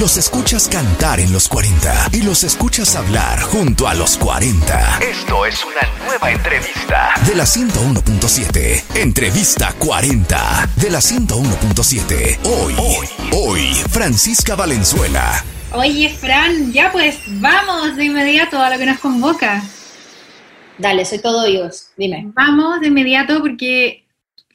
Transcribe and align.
Los 0.00 0.18
escuchas 0.18 0.68
cantar 0.68 1.20
en 1.20 1.32
los 1.32 1.48
40 1.48 2.08
y 2.12 2.20
los 2.20 2.44
escuchas 2.44 2.96
hablar 2.96 3.40
junto 3.40 3.88
a 3.88 3.94
los 3.94 4.18
40. 4.18 4.98
Esto 4.98 5.46
es 5.46 5.64
una 5.64 6.06
nueva 6.06 6.30
entrevista 6.32 7.14
de 7.26 7.34
la 7.34 7.44
101.7. 7.44 9.00
Entrevista 9.00 9.72
40 9.78 10.68
de 10.76 10.90
la 10.90 10.98
101.7. 10.98 12.38
Hoy, 12.44 12.74
hoy, 12.76 13.06
hoy, 13.32 13.60
Francisca 13.88 14.54
Valenzuela. 14.54 15.42
Oye, 15.72 16.10
Fran, 16.10 16.74
ya 16.74 16.92
pues 16.92 17.18
vamos 17.40 17.96
de 17.96 18.04
inmediato 18.04 18.60
a 18.60 18.68
lo 18.68 18.78
que 18.78 18.84
nos 18.84 18.98
convoca. 18.98 19.62
Dale, 20.76 21.06
soy 21.06 21.20
todo 21.20 21.44
oídos, 21.44 21.88
dime. 21.96 22.28
Vamos 22.34 22.80
de 22.80 22.88
inmediato 22.88 23.40
porque 23.40 24.05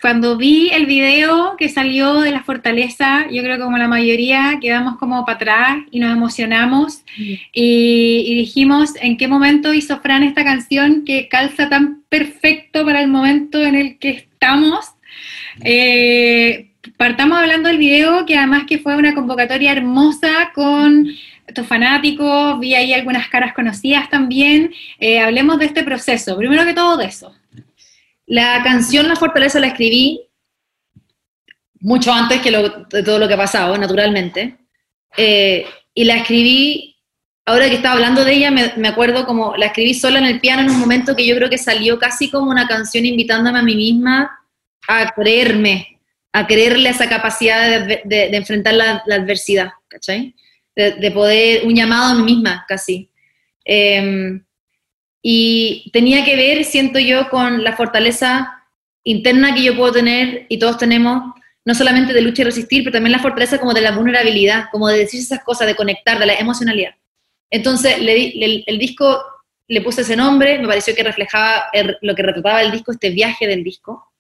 cuando 0.02 0.36
vi 0.36 0.70
el 0.74 0.88
video 0.88 1.56
que 1.58 1.70
salió 1.70 2.22
de 2.22 2.32
la 2.32 2.44
fortaleza, 2.44 3.28
yo 3.30 3.44
creo 3.44 3.58
que 3.58 3.64
como 3.64 3.78
la 3.78 3.88
mayoría 3.88 4.58
quedamos 4.60 4.98
como 4.98 5.24
para 5.26 5.36
atrás 5.36 5.78
y 5.92 6.00
nos 6.00 6.12
emocionamos 6.12 7.04
y, 7.16 8.34
dijimos 8.36 8.94
en 9.00 9.16
qué 9.18 9.28
momento 9.28 9.74
hizo 9.74 10.00
Fran 10.00 10.24
esta 10.24 10.44
canción 10.44 11.06
que 11.06 11.28
calza 11.28 11.70
tan 11.70 12.02
perfecto 12.10 12.84
para 12.84 13.02
el 13.02 13.10
momento 13.10 13.62
en 13.62 13.76
el 13.76 14.00
que 14.00 14.10
estamos. 14.10 14.86
Eh, 15.64 16.72
partamos 16.98 17.38
hablando 17.38 17.70
del 17.70 17.78
video, 17.78 18.26
que 18.26 18.38
además 18.38 18.64
que 18.68 18.80
fue 18.80 18.96
una 18.96 19.14
convocatoria 19.14 19.72
hermosa 19.72 20.52
con 20.56 21.10
tus 21.54 21.68
fanáticos, 21.68 22.60
vi 22.60 22.74
ahí 22.74 22.94
algunas 22.94 23.28
caras 23.28 23.54
conocidas 23.54 24.10
también. 24.10 24.74
Eh, 25.00 25.20
hablemos 25.20 25.60
de 25.60 25.66
este 25.66 25.84
proceso. 25.84 26.36
Primero 26.38 26.66
que 26.66 26.74
todo 26.74 26.98
de 26.98 27.06
eso. 27.06 27.36
La 28.32 28.64
canción 28.64 29.10
La 29.10 29.18
Fortaleza 29.18 29.60
la 29.60 29.68
escribí 29.68 30.22
mucho 31.82 32.14
antes 32.14 32.40
que 32.40 32.50
de 32.50 33.04
todo 33.04 33.20
lo 33.20 33.28
que 33.28 33.34
ha 33.34 33.38
pasado, 33.38 33.78
naturalmente. 33.78 34.58
Eh, 35.18 35.66
y 35.94 36.06
la 36.06 36.16
escribí, 36.16 36.96
ahora 37.46 37.68
que 37.68 37.76
estaba 37.76 37.96
hablando 37.96 38.24
de 38.24 38.32
ella, 38.32 38.50
me, 38.50 38.88
acuerdo 38.88 39.26
como 39.26 39.58
la 39.58 39.66
escribí 39.66 39.94
sola 39.94 40.20
en 40.20 40.28
el 40.28 40.40
piano 40.40 40.62
en 40.62 40.70
un 40.70 40.80
momento 40.80 41.14
que 41.14 41.28
yo 41.28 41.36
creo 41.36 41.50
que 41.50 41.58
salió 41.58 42.00
casi 42.00 42.32
como 42.32 42.50
una 42.50 42.70
canción 42.70 43.06
invitándome 43.06 43.60
a 43.60 43.64
mí 43.64 43.76
misma 43.76 44.32
a 44.88 45.12
creerme, 45.12 46.00
a 46.32 46.48
creerle 46.48 46.88
esa 46.88 47.10
capacidad 47.10 47.86
de, 47.86 48.30
enfrentar 48.32 48.76
la, 48.76 49.04
adversidad, 49.12 49.72
¿cachai? 49.90 50.34
De, 50.74 51.12
poder, 51.12 51.66
un 51.66 51.76
llamado 51.76 52.14
a 52.14 52.16
mí 52.16 52.36
misma, 52.36 52.64
casi. 52.66 53.12
Em, 53.66 54.42
y 55.22 55.90
tenía 55.94 56.26
que 56.26 56.36
ver, 56.36 56.64
siento 56.64 57.00
yo, 57.00 57.30
con 57.30 57.64
la 57.64 57.76
fortaleza 57.76 58.64
interna 59.04 59.54
que 59.54 59.64
yo 59.64 59.76
puedo 59.76 59.92
tener 59.92 60.46
y 60.50 60.58
todos 60.58 60.78
tenemos, 60.78 61.34
no 61.64 61.76
solamente 61.76 62.14
de 62.14 62.22
lucha 62.22 62.42
y 62.42 62.46
resistir, 62.46 62.84
pero 62.84 62.94
también 62.94 63.12
la 63.12 63.20
fortaleza 63.20 63.60
como 63.60 63.74
de 63.74 63.82
la 63.82 63.92
vulnerabilidad, 63.92 64.66
como 64.72 64.88
de 64.88 64.98
decir 64.98 65.20
esas 65.20 65.44
cosas, 65.44 65.68
de 65.68 65.76
conectar, 65.76 66.18
de 66.18 66.26
la 66.26 66.34
emocionalidad. 66.34 66.96
Entonces, 67.52 67.98
el, 68.00 68.80
disco 68.80 69.22
le 69.68 69.82
puse 69.82 70.02
ese 70.02 70.16
nombre, 70.16 70.58
me 70.58 70.68
pareció 70.68 70.96
que 70.96 71.04
reflejaba 71.04 71.66
lo 72.02 72.16
que 72.16 72.24
retrataba 72.24 72.62
el 72.62 72.72
disco, 72.72 72.92
este 72.92 73.10
viaje 73.10 73.46
del 73.46 73.64
disco, 73.64 74.12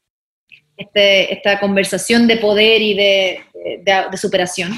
este, 0.77 1.33
esta 1.33 1.59
conversación 1.59 2.27
de 2.27 2.37
poder 2.37 2.81
y 2.81 2.93
de, 2.93 3.43
superación. 4.17 4.73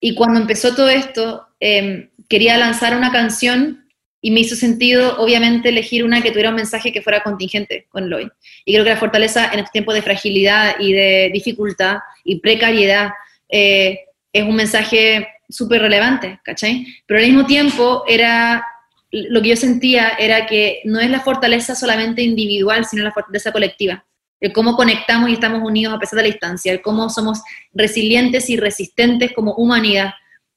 Y 0.00 0.14
cuando 0.14 0.40
empezó 0.40 0.74
todo 0.74 0.88
esto, 0.88 1.48
em, 1.60 2.10
quería 2.28 2.56
lanzar 2.56 2.96
una 2.96 3.12
canción 3.12 3.81
y 4.24 4.30
me 4.30 4.40
hizo 4.40 4.54
sentido, 4.54 5.18
obviamente, 5.18 5.70
elegir 5.70 6.04
una 6.04 6.22
que 6.22 6.30
tuviera 6.30 6.50
un 6.50 6.54
mensaje 6.54 6.92
que 6.92 7.02
fuera 7.02 7.24
contingente 7.24 7.88
con 7.90 8.08
Lloyd. 8.08 8.28
Y 8.64 8.72
creo 8.72 8.84
que 8.84 8.90
la 8.90 8.96
fortaleza 8.96 9.50
en 9.52 9.58
estos 9.58 9.72
tiempos 9.72 9.94
de 9.96 10.02
fragilidad 10.02 10.76
y 10.78 10.92
de 10.92 11.30
dificultad 11.34 11.98
y 12.22 12.38
precariedad 12.38 13.10
eh, 13.48 13.98
es 14.32 14.44
un 14.44 14.54
mensaje 14.54 15.26
súper 15.48 15.82
relevante, 15.82 16.38
¿cachai? 16.44 16.86
Pero 17.04 17.18
al 17.18 17.26
mismo 17.26 17.46
tiempo 17.46 18.04
era, 18.06 18.64
lo 19.10 19.42
que 19.42 19.48
yo 19.48 19.56
sentía 19.56 20.10
era 20.10 20.46
que 20.46 20.82
no 20.84 21.00
es 21.00 21.10
la 21.10 21.20
fortaleza 21.20 21.74
solamente 21.74 22.22
individual, 22.22 22.84
sino 22.84 23.02
la 23.02 23.12
fortaleza 23.12 23.50
colectiva. 23.50 24.04
El 24.40 24.52
cómo 24.52 24.76
conectamos 24.76 25.30
y 25.30 25.34
estamos 25.34 25.62
unidos 25.64 25.94
a 25.94 25.98
pesar 25.98 26.18
de 26.18 26.22
la 26.22 26.32
distancia, 26.32 26.72
el 26.72 26.80
cómo 26.80 27.10
somos 27.10 27.42
resilientes 27.72 28.48
y 28.50 28.56
resistentes 28.56 29.32
como 29.32 29.54
humanidad, 29.54 30.14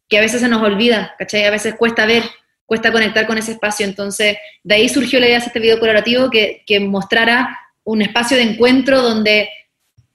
que 0.08 0.20
a 0.20 0.22
veces 0.22 0.42
se 0.42 0.48
nos 0.48 0.62
olvida, 0.62 1.16
¿cachai? 1.18 1.46
A 1.46 1.52
veces 1.52 1.74
cuesta 1.74 2.06
ver 2.06 2.24
cuesta 2.66 2.92
conectar 2.92 3.28
con 3.28 3.38
ese 3.38 3.54
espacio. 3.54 3.86
Entonces, 3.86 4.38
de 4.64 4.76
ahí 4.76 4.90
surgió 4.90 5.20
la 5.20 5.28
idea 5.28 5.40
de 5.40 5.46
este 5.46 5.60
video 5.60 5.80
colaborativo 5.80 6.30
que, 6.30 6.64
que 6.66 6.80
mostrara 6.80 7.60
un 7.84 8.02
espacio 8.02 8.38
de 8.38 8.44
encuentro 8.44 9.02
donde 9.02 9.50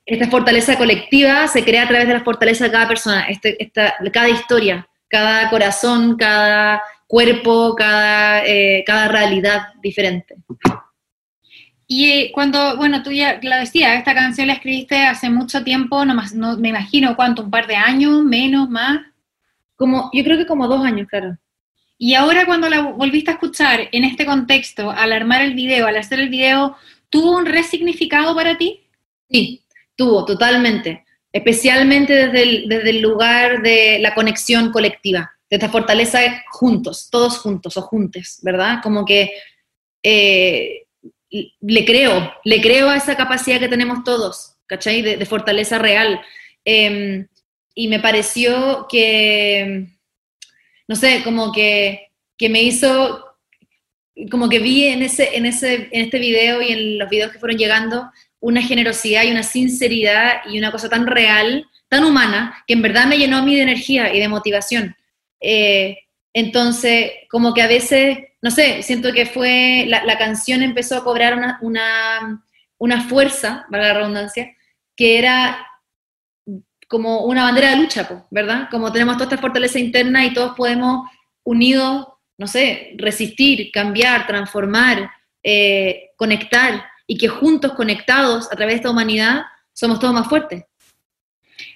esta 0.05 0.29
fortaleza 0.29 0.77
colectiva 0.77 1.47
se 1.47 1.65
crea 1.65 1.85
a 1.85 1.89
través 1.89 2.09
de 2.09 2.15
la 2.15 2.25
fortaleza 2.25 2.65
de 2.65 2.73
cada 2.73 2.89
persona, 2.89 3.23
este, 3.29 3.63
esta, 3.63 3.95
cada 4.13 4.29
historia, 4.29 4.89
cada 5.09 5.49
corazón, 5.51 6.17
cada 6.17 6.83
cuerpo, 7.07 7.75
cada, 7.77 8.45
eh, 8.45 8.83
cada 8.85 9.09
realidad 9.09 9.69
diferente. 9.81 10.37
Y 11.87 12.11
eh, 12.11 12.31
cuando, 12.33 12.77
bueno, 12.77 13.03
tú 13.03 13.11
ya 13.11 13.39
la 13.43 13.59
decías, 13.59 13.99
esta 13.99 14.15
canción 14.15 14.47
la 14.47 14.55
escribiste 14.55 15.07
hace 15.07 15.31
mucho 15.31 15.63
tiempo, 15.65 16.05
no, 16.05 16.15
más, 16.15 16.35
no 16.35 16.57
me 16.57 16.69
imagino 16.69 17.17
cuánto, 17.17 17.43
un 17.43 17.51
par 17.51 17.67
de 17.67 17.77
años, 17.77 18.23
menos, 18.23 18.69
más. 18.69 19.01
Como, 19.77 20.11
yo 20.13 20.23
creo 20.23 20.39
que 20.39 20.47
como 20.47 20.69
dos 20.69 20.85
años, 20.85 21.09
claro. 21.09 21.37
Y 22.03 22.15
ahora 22.15 22.47
cuando 22.47 22.71
la 22.71 22.81
volviste 22.81 23.31
a 23.31 23.35
escuchar 23.35 23.91
en 23.93 24.05
este 24.05 24.25
contexto, 24.25 24.91
al 24.91 25.13
armar 25.13 25.43
el 25.43 25.53
video, 25.53 25.87
al 25.87 25.99
hacer 25.99 26.19
el 26.19 26.31
video, 26.31 26.75
¿tuvo 27.11 27.37
un 27.37 27.45
resignificado 27.45 28.35
para 28.35 28.57
ti? 28.57 28.81
Sí, 29.31 29.63
tuvo, 29.97 30.25
totalmente. 30.25 31.05
Especialmente 31.31 32.15
desde 32.15 32.43
el, 32.43 32.69
desde 32.71 32.89
el 32.89 33.03
lugar 33.03 33.61
de 33.61 33.99
la 33.99 34.15
conexión 34.15 34.73
colectiva, 34.73 35.37
de 35.51 35.57
esta 35.57 35.69
fortaleza 35.69 36.21
juntos, 36.49 37.11
todos 37.11 37.37
juntos 37.37 37.77
o 37.77 37.83
juntes, 37.83 38.39
¿verdad? 38.43 38.79
Como 38.83 39.05
que 39.05 39.33
eh, 40.03 40.87
le 41.61 41.85
creo, 41.85 42.33
le 42.45 42.63
creo 42.63 42.89
a 42.89 42.97
esa 42.97 43.15
capacidad 43.15 43.61
que 43.61 43.69
tenemos 43.69 44.05
todos, 44.05 44.55
¿cachai? 44.65 45.03
De, 45.03 45.27
fortaleza 45.27 45.79
real. 45.79 46.19
Em, 46.65 47.29
y 47.75 47.89
me 47.89 48.01
pareció 48.01 48.87
que 48.89 50.00
no 50.91 50.97
sé, 50.97 51.23
como 51.23 51.53
que, 51.53 52.11
me 52.41 52.65
hizo, 52.65 53.25
como 54.29 54.49
que 54.49 54.59
vi 54.59 54.89
en, 54.89 55.03
ese, 55.03 55.37
en, 55.37 55.47
ese, 55.47 55.89
en 55.93 56.07
este 56.07 56.19
video 56.19 56.61
y 56.61 56.73
en 56.73 56.99
los 56.99 57.09
videos 57.09 57.31
que 57.31 57.39
fueron 57.39 57.59
llegando 57.59 58.11
una 58.41 58.61
generosidad 58.61 59.23
y 59.23 59.31
una 59.31 59.45
sinceridad 59.45 60.41
y 60.51 60.59
una 60.59 60.73
cosa 60.73 60.89
tan 60.89 61.07
real, 61.07 61.65
tan 61.89 62.03
humana, 62.03 62.65
que 62.67 62.75
en 62.75 62.83
verdad 62.83 63.07
me 63.07 63.19
llenó 63.19 63.37
a 63.37 63.43
mí 63.43 63.55
de 63.55 63.63
energía 63.63 64.13
y 64.13 64.19
de 64.19 64.27
motivación. 64.27 64.97
Eh, 65.41 65.97
entonces, 66.33 67.13
como 67.31 67.55
que 67.55 67.63
a 67.63 67.69
veces, 67.69 68.19
no 68.43 68.51
sé, 68.51 68.83
siento 68.83 69.13
que 69.13 69.27
fue, 69.27 69.85
la, 69.87 70.19
canción 70.19 70.61
empezó 70.61 70.97
a 70.97 71.05
cobrar 71.05 71.37
una, 71.37 71.61
una, 71.63 72.45
una 72.79 73.09
fuerza, 73.09 73.65
valga 73.71 73.87
la 73.87 73.95
redundancia, 73.95 74.57
que 74.97 75.21
era 75.21 75.69
como 76.91 77.21
una 77.21 77.45
bandera 77.45 77.71
de 77.71 77.77
lucha, 77.77 78.27
¿verdad? 78.33 78.67
Como 78.69 78.91
tenemos 78.91 79.15
toda 79.15 79.27
esta 79.27 79.39
fortaleza 79.39 79.79
interna 79.79 80.27
y 80.27 80.35
todos 80.35 80.57
podemos 80.57 81.09
unidos, 81.45 82.09
no 82.37 82.49
sé, 82.49 82.97
resistir, 82.99 83.71
cambiar, 83.71 84.27
transformar, 84.27 85.09
eh, 85.41 86.11
conectar, 86.17 86.85
y 87.07 87.17
que 87.17 87.29
juntos, 87.29 87.75
conectados 87.75 88.51
a 88.51 88.57
través 88.57 88.75
de 88.75 88.77
esta 88.79 88.91
humanidad, 88.91 89.43
somos 89.73 90.01
todos 90.01 90.13
más 90.13 90.27
fuertes. 90.27 90.65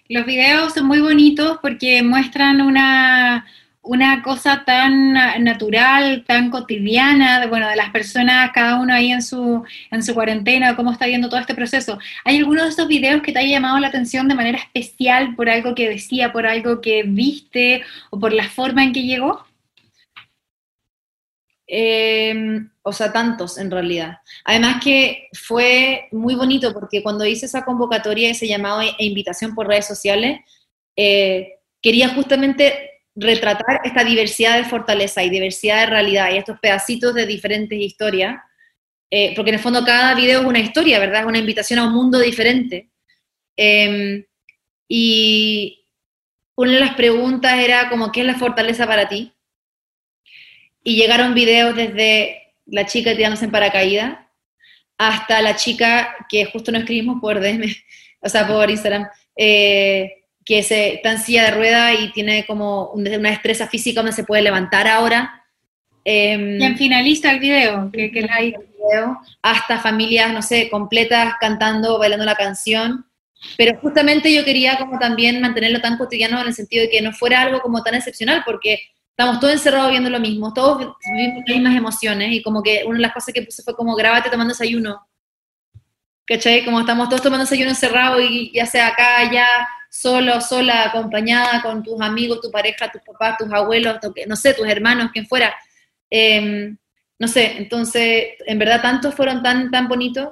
Los 0.08 0.26
videos 0.26 0.74
son 0.74 0.86
muy 0.86 1.00
bonitos 1.00 1.58
porque 1.62 2.02
muestran 2.02 2.60
una, 2.60 3.46
una 3.84 4.22
cosa 4.22 4.64
tan 4.64 5.12
natural, 5.44 6.24
tan 6.26 6.50
cotidiana, 6.50 7.40
de, 7.40 7.46
bueno, 7.46 7.68
de 7.68 7.76
las 7.76 7.90
personas, 7.90 8.50
cada 8.52 8.80
uno 8.80 8.94
ahí 8.94 9.12
en 9.12 9.22
su, 9.22 9.62
en 9.90 10.02
su 10.02 10.14
cuarentena, 10.14 10.74
cómo 10.74 10.90
está 10.90 11.06
viendo 11.06 11.28
todo 11.28 11.40
este 11.40 11.54
proceso. 11.54 11.98
¿Hay 12.24 12.38
alguno 12.38 12.64
de 12.64 12.70
esos 12.70 12.88
videos 12.88 13.22
que 13.22 13.32
te 13.32 13.40
haya 13.40 13.56
llamado 13.56 13.78
la 13.78 13.88
atención 13.88 14.26
de 14.26 14.34
manera 14.34 14.58
especial 14.58 15.36
por 15.36 15.50
algo 15.50 15.74
que 15.74 15.88
decía, 15.88 16.32
por 16.32 16.46
algo 16.46 16.80
que 16.80 17.02
viste 17.02 17.82
o 18.10 18.18
por 18.18 18.32
la 18.32 18.48
forma 18.48 18.82
en 18.82 18.92
que 18.92 19.02
llegó? 19.02 19.44
Em, 21.66 22.70
o 22.82 22.92
sea, 22.92 23.12
tantos 23.12 23.58
en 23.58 23.70
realidad. 23.70 24.18
Además 24.44 24.82
que 24.82 25.28
fue 25.32 26.08
muy 26.12 26.34
bonito 26.34 26.72
porque 26.72 27.02
cuando 27.02 27.26
hice 27.26 27.46
esa 27.46 27.64
convocatoria, 27.64 28.30
ese 28.30 28.48
llamado 28.48 28.80
e 28.80 29.04
invitación 29.04 29.54
por 29.54 29.66
redes 29.66 29.86
sociales, 29.86 30.40
eh, 30.96 31.54
quería 31.82 32.08
justamente 32.10 32.93
retratar 33.14 33.80
esta 33.84 34.04
diversidad 34.04 34.58
de 34.58 34.64
fortaleza 34.64 35.22
y 35.22 35.30
diversidad 35.30 35.80
de 35.80 35.86
realidad 35.86 36.32
y 36.32 36.38
estos 36.38 36.58
pedacitos 36.58 37.14
de 37.14 37.26
diferentes 37.26 37.78
historias, 37.78 38.36
eh, 39.10 39.32
porque 39.36 39.50
en 39.50 39.56
el 39.56 39.62
fondo 39.62 39.84
cada 39.84 40.14
video 40.14 40.40
es 40.40 40.46
una 40.46 40.58
historia, 40.58 40.98
¿verdad? 40.98 41.20
Es 41.20 41.26
una 41.26 41.38
invitación 41.38 41.78
a 41.78 41.86
un 41.86 41.92
mundo 41.92 42.18
diferente. 42.18 42.90
Em, 43.56 44.24
y 44.88 45.86
una 46.56 46.72
de 46.72 46.80
las 46.80 46.94
preguntas 46.94 47.58
era 47.58 47.88
como, 47.88 48.10
¿qué 48.12 48.20
es 48.20 48.26
la 48.26 48.34
fortaleza 48.38 48.86
para 48.86 49.08
ti? 49.08 49.32
Y 50.82 50.96
llegaron 50.96 51.34
videos 51.34 51.74
desde 51.76 52.54
la 52.66 52.86
chica 52.86 53.14
tirándose 53.14 53.44
en 53.44 53.50
paracaídas 53.50 54.18
hasta 54.98 55.42
la 55.42 55.56
chica 55.56 56.14
que 56.28 56.44
justo 56.46 56.72
no 56.72 56.78
escribimos 56.78 57.20
por 57.20 57.40
DM, 57.40 57.64
o 58.20 58.28
sea, 58.28 58.46
por 58.46 58.70
Instagram, 58.70 59.08
eh, 59.36 60.23
que 60.44 60.62
se, 60.62 60.94
está 60.94 61.12
en 61.12 61.18
silla 61.18 61.44
de 61.44 61.50
rueda 61.52 61.94
y 61.94 62.12
tiene 62.12 62.44
como 62.46 62.90
una 62.90 63.30
destreza 63.30 63.66
física 63.66 64.00
donde 64.00 64.12
se 64.12 64.24
puede 64.24 64.42
levantar 64.42 64.86
ahora. 64.86 65.44
Eh, 66.04 66.56
¿Quién 66.58 66.76
finaliza 66.76 67.32
el 67.32 67.40
video? 67.40 67.90
Que, 67.90 68.10
que 68.12 68.22
la... 68.22 68.38
video, 68.40 69.18
hasta 69.42 69.78
familias, 69.78 70.32
no 70.32 70.42
sé, 70.42 70.68
completas 70.70 71.34
cantando, 71.40 71.98
bailando 71.98 72.24
la 72.24 72.34
canción. 72.34 73.06
Pero 73.56 73.78
justamente 73.80 74.32
yo 74.32 74.44
quería 74.44 74.78
como 74.78 74.98
también 74.98 75.40
mantenerlo 75.40 75.80
tan 75.80 75.98
cotidiano 75.98 76.40
en 76.40 76.48
el 76.48 76.54
sentido 76.54 76.82
de 76.82 76.90
que 76.90 77.02
no 77.02 77.12
fuera 77.12 77.42
algo 77.42 77.60
como 77.60 77.82
tan 77.82 77.94
excepcional, 77.94 78.42
porque 78.44 78.80
estamos 79.10 79.38
todos 79.38 79.52
encerrados 79.52 79.90
viendo 79.90 80.10
lo 80.10 80.18
mismo, 80.18 80.52
todos 80.52 80.78
vivimos 80.78 81.42
las 81.46 81.56
mismas 81.56 81.76
emociones 81.76 82.32
y 82.32 82.42
como 82.42 82.62
que 82.62 82.82
una 82.84 82.96
de 82.96 83.02
las 83.02 83.12
cosas 83.12 83.32
que 83.32 83.42
puse 83.42 83.62
fue 83.62 83.76
como 83.76 83.94
grábate 83.94 84.30
tomando 84.30 84.52
desayuno. 84.52 85.06
¿Cachai? 86.26 86.64
Como 86.64 86.80
estamos 86.80 87.08
todos 87.08 87.22
tomando 87.22 87.44
desayuno 87.44 87.70
encerrado 87.70 88.18
y 88.20 88.50
ya 88.52 88.64
sea 88.64 88.88
acá, 88.88 89.18
allá, 89.18 89.46
solo, 89.94 90.40
sola, 90.40 90.86
acompañada 90.86 91.62
con 91.62 91.82
tus 91.84 92.00
amigos, 92.00 92.40
tu 92.40 92.50
pareja, 92.50 92.90
tus 92.90 93.00
papás, 93.02 93.38
tus 93.38 93.52
abuelos, 93.52 93.98
no 94.26 94.34
sé, 94.34 94.52
tus 94.52 94.66
hermanos, 94.66 95.10
quien 95.12 95.26
fuera. 95.26 95.54
Em, 96.10 96.76
no 97.16 97.28
sé, 97.28 97.58
entonces, 97.58 98.24
en 98.44 98.58
verdad, 98.58 98.82
tantos 98.82 99.14
fueron 99.14 99.42
tan, 99.42 99.70
tan 99.70 99.86
bonitos. 99.86 100.30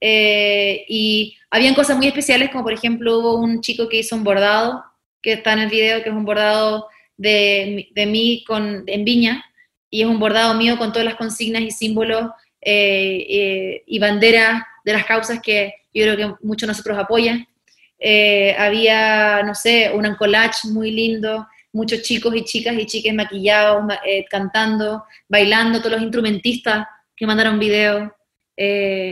Eh, 0.00 0.84
y 0.88 1.36
habían 1.50 1.74
cosas 1.74 1.96
muy 1.96 2.08
especiales, 2.08 2.50
como 2.50 2.64
por 2.64 2.72
ejemplo 2.72 3.18
hubo 3.20 3.36
un 3.36 3.60
chico 3.60 3.88
que 3.88 3.98
hizo 3.98 4.16
un 4.16 4.24
bordado, 4.24 4.84
que 5.22 5.34
está 5.34 5.52
en 5.52 5.60
el 5.60 5.70
video, 5.70 6.02
que 6.02 6.08
es 6.08 6.14
un 6.14 6.24
bordado 6.24 6.88
de, 7.16 7.88
de 7.94 8.06
mí 8.06 8.44
con, 8.46 8.82
en 8.88 9.04
Viña, 9.04 9.44
y 9.88 10.02
es 10.02 10.08
un 10.08 10.18
bordado 10.18 10.54
mío 10.54 10.76
con 10.78 10.92
todas 10.92 11.06
las 11.06 11.14
consignas 11.14 11.62
y 11.62 11.70
símbolos 11.70 12.30
eh, 12.60 13.24
eh, 13.30 13.84
y 13.86 13.98
banderas 14.00 14.64
de 14.84 14.92
las 14.92 15.04
causas 15.04 15.40
que 15.40 15.74
yo 15.94 16.02
creo 16.02 16.16
que 16.16 16.44
muchos 16.44 16.66
de 16.66 16.72
nosotros 16.72 16.98
apoyan. 16.98 17.46
Eh, 17.98 18.54
había, 18.58 19.42
no 19.42 19.54
sé, 19.54 19.90
un 19.94 20.14
collage 20.16 20.68
muy 20.68 20.90
lindo, 20.90 21.46
muchos 21.72 22.02
chicos 22.02 22.34
y 22.36 22.44
chicas 22.44 22.74
y 22.78 22.86
chiques 22.86 23.14
maquillados, 23.14 23.84
cantando, 24.30 25.04
bailando, 25.28 25.78
todos 25.78 25.92
los 25.92 26.02
instrumentistas 26.02 26.86
que 27.14 27.26
mandaron 27.26 27.58
video. 27.58 28.14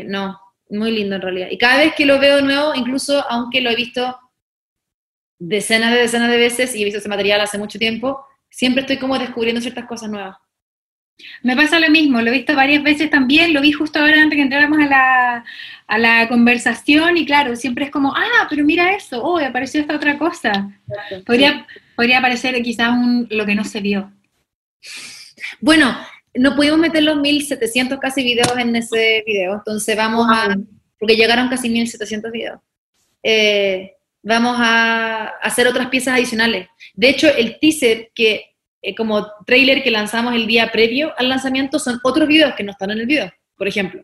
no, 0.06 0.40
muy 0.70 0.90
lindo 0.90 1.16
en 1.16 1.22
realidad. 1.22 1.48
Y 1.50 1.58
cada 1.58 1.78
vez 1.78 1.94
que 1.94 2.06
lo 2.06 2.18
veo 2.18 2.40
nuevo, 2.40 2.74
incluso 2.74 3.24
aunque 3.28 3.60
lo 3.60 3.70
he 3.70 3.76
visto 3.76 4.18
decenas 5.38 5.92
de 5.92 6.00
decenas 6.00 6.30
de 6.30 6.36
veces 6.36 6.74
y 6.74 6.82
he 6.82 6.84
visto 6.84 6.98
ese 6.98 7.08
material 7.08 7.40
hace 7.40 7.58
mucho 7.58 7.78
tiempo, 7.78 8.24
siempre 8.48 8.82
estoy 8.82 8.98
como 8.98 9.18
descubriendo 9.18 9.60
ciertas 9.60 9.86
cosas 9.86 10.10
nuevas. 10.10 10.36
Me 11.42 11.54
pasa 11.54 11.78
lo 11.78 11.90
mismo, 11.90 12.20
lo 12.20 12.30
he 12.30 12.38
visto 12.38 12.56
varias 12.56 12.82
veces 12.82 13.08
también, 13.08 13.52
lo 13.52 13.60
vi 13.60 13.72
justo 13.72 13.98
ahora 13.98 14.20
antes 14.20 14.36
que 14.36 14.42
entráramos 14.42 14.78
a 14.80 14.86
la, 14.86 15.44
a 15.86 15.98
la 15.98 16.28
conversación 16.28 17.16
y 17.16 17.24
claro, 17.24 17.54
siempre 17.56 17.86
es 17.86 17.90
como, 17.90 18.14
ah, 18.14 18.46
pero 18.50 18.64
mira 18.64 18.94
eso, 18.94 19.22
oh, 19.22 19.38
apareció 19.38 19.80
esta 19.80 19.96
otra 19.96 20.18
cosa. 20.18 20.70
Podría, 21.24 21.66
podría 21.94 22.18
aparecer 22.18 22.60
quizás 22.62 22.90
un, 22.90 23.28
lo 23.30 23.46
que 23.46 23.54
no 23.54 23.64
se 23.64 23.80
vio. 23.80 24.12
Bueno, 25.60 25.96
no 26.34 26.56
pudimos 26.56 26.78
meter 26.78 27.02
los 27.02 27.20
1700 27.20 27.98
casi 28.00 28.24
videos 28.24 28.56
en 28.58 28.74
ese 28.74 29.22
video, 29.26 29.54
entonces 29.54 29.96
vamos 29.96 30.26
a, 30.28 30.56
porque 30.98 31.16
llegaron 31.16 31.48
casi 31.48 31.68
1700 31.68 32.32
videos. 32.32 32.60
Eh, 33.22 33.92
vamos 34.22 34.56
a 34.58 35.28
hacer 35.42 35.68
otras 35.68 35.88
piezas 35.88 36.14
adicionales. 36.14 36.68
De 36.94 37.10
hecho, 37.10 37.28
el 37.28 37.58
teaser 37.60 38.10
que 38.14 38.53
eh, 38.84 38.94
como 38.94 39.26
trailer 39.46 39.82
que 39.82 39.90
lanzamos 39.90 40.34
el 40.34 40.46
día 40.46 40.70
previo 40.70 41.14
al 41.16 41.30
lanzamiento 41.30 41.78
son 41.78 41.98
otros 42.02 42.28
videos 42.28 42.54
que 42.54 42.62
no 42.62 42.72
están 42.72 42.90
en 42.90 42.98
el 42.98 43.06
video, 43.06 43.32
por 43.56 43.66
ejemplo. 43.66 44.02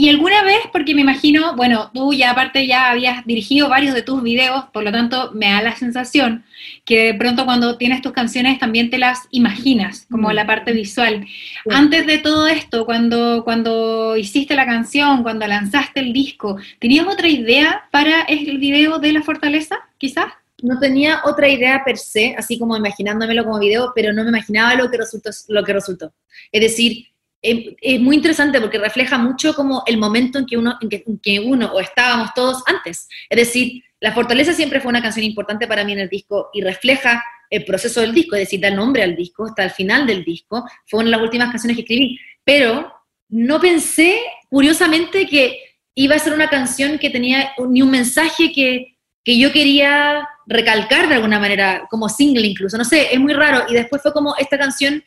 Y 0.00 0.08
alguna 0.08 0.44
vez, 0.44 0.60
porque 0.72 0.94
me 0.94 1.00
imagino, 1.00 1.56
bueno, 1.56 1.90
tú 1.92 2.12
ya 2.12 2.30
aparte 2.30 2.68
ya 2.68 2.90
habías 2.90 3.26
dirigido 3.26 3.68
varios 3.68 3.94
de 3.94 4.02
tus 4.02 4.22
videos, 4.22 4.66
por 4.72 4.84
lo 4.84 4.92
tanto 4.92 5.32
me 5.34 5.50
da 5.50 5.60
la 5.60 5.74
sensación 5.74 6.44
que 6.84 7.06
de 7.06 7.14
pronto 7.14 7.44
cuando 7.44 7.76
tienes 7.76 8.00
tus 8.00 8.12
canciones 8.12 8.60
también 8.60 8.90
te 8.90 8.98
las 8.98 9.26
imaginas, 9.32 10.06
como 10.08 10.32
la 10.32 10.46
parte 10.46 10.70
visual. 10.72 11.26
Antes 11.68 12.06
de 12.06 12.18
todo 12.18 12.46
esto, 12.46 12.86
cuando, 12.86 13.42
cuando 13.42 14.16
hiciste 14.16 14.54
la 14.54 14.66
canción, 14.66 15.24
cuando 15.24 15.46
lanzaste 15.48 15.98
el 15.98 16.12
disco, 16.12 16.58
¿tenías 16.78 17.06
otra 17.06 17.28
idea 17.28 17.88
para 17.90 18.22
el 18.22 18.58
video 18.58 19.00
de 19.00 19.12
La 19.12 19.22
Fortaleza, 19.22 19.78
quizás? 19.98 20.32
No 20.62 20.78
tenía 20.78 21.22
otra 21.24 21.48
idea 21.48 21.82
per 21.84 21.98
se, 21.98 22.34
así 22.36 22.58
como 22.58 22.76
imaginándomelo 22.76 23.44
como 23.44 23.58
video, 23.58 23.92
pero 23.94 24.12
no 24.12 24.22
me 24.24 24.30
imaginaba 24.30 24.74
lo 24.74 24.90
que 24.90 24.96
resultó. 24.96 25.30
Lo 25.48 25.64
que 25.64 25.72
resultó. 25.72 26.12
Es 26.50 26.60
decir, 26.60 27.06
es, 27.40 28.00
muy 28.00 28.16
interesante 28.16 28.60
porque 28.60 28.78
refleja 28.78 29.18
mucho 29.18 29.54
como 29.54 29.82
el 29.86 29.98
momento 29.98 30.38
en 30.38 30.46
que, 30.46 30.56
uno, 30.56 30.76
en 30.80 31.20
que, 31.20 31.40
uno 31.40 31.72
o 31.72 31.80
estábamos 31.80 32.34
todos 32.34 32.62
antes. 32.66 33.08
Es 33.30 33.38
decir, 33.38 33.84
La 34.00 34.12
Fortaleza 34.12 34.52
siempre 34.52 34.80
fue 34.80 34.90
una 34.90 35.02
canción 35.02 35.24
importante 35.24 35.66
para 35.66 35.84
mí 35.84 35.92
en 35.92 36.00
el 36.00 36.08
disco 36.08 36.50
y 36.52 36.62
refleja 36.62 37.22
el 37.50 37.64
proceso 37.64 38.00
del 38.00 38.12
disco, 38.12 38.36
es 38.36 38.42
decir, 38.42 38.60
da 38.60 38.70
nombre 38.70 39.02
al 39.02 39.16
disco, 39.16 39.46
hasta 39.46 39.64
el 39.64 39.70
final 39.70 40.06
del 40.06 40.24
disco. 40.24 40.64
Fue 40.86 41.00
una 41.00 41.06
de 41.06 41.16
las 41.16 41.22
últimas 41.22 41.50
canciones 41.50 41.76
que 41.76 41.82
escribí. 41.82 42.18
Pero 42.44 42.92
no 43.28 43.60
pensé, 43.60 44.20
curiosamente, 44.48 45.26
que 45.26 45.58
iba 45.94 46.14
a 46.14 46.18
ser 46.18 46.32
una 46.32 46.48
canción 46.48 46.98
que 46.98 47.10
tenía 47.10 47.52
ni 47.68 47.82
un 47.82 47.90
mensaje 47.90 48.52
que, 48.52 48.97
que 49.28 49.38
yo 49.38 49.52
quería 49.52 50.26
recalcar 50.46 51.06
de 51.06 51.16
alguna 51.16 51.38
manera, 51.38 51.86
como 51.90 52.08
single 52.08 52.46
incluso. 52.46 52.78
No 52.78 52.84
sé, 52.86 53.08
es 53.12 53.20
muy 53.20 53.34
raro. 53.34 53.66
Y 53.68 53.74
después 53.74 54.00
fue 54.00 54.10
como 54.14 54.34
esta 54.38 54.56
canción 54.56 55.04